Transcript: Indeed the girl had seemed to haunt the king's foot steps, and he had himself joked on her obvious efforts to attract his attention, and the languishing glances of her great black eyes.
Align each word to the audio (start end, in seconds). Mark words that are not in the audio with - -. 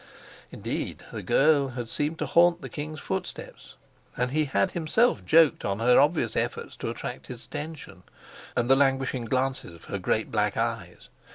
Indeed 0.51 1.03
the 1.11 1.21
girl 1.21 1.67
had 1.67 1.87
seemed 1.87 2.17
to 2.17 2.25
haunt 2.25 2.63
the 2.63 2.69
king's 2.69 2.99
foot 2.99 3.27
steps, 3.27 3.75
and 4.17 4.31
he 4.31 4.45
had 4.45 4.71
himself 4.71 5.23
joked 5.27 5.63
on 5.63 5.77
her 5.77 5.99
obvious 5.99 6.35
efforts 6.35 6.75
to 6.77 6.89
attract 6.89 7.27
his 7.27 7.45
attention, 7.45 8.01
and 8.57 8.67
the 8.67 8.75
languishing 8.75 9.25
glances 9.25 9.75
of 9.75 9.83
her 9.85 9.99
great 9.99 10.31
black 10.31 10.57
eyes. 10.57 11.09